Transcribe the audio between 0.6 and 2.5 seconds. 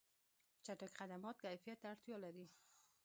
چټک خدمات کیفیت ته اړتیا لري.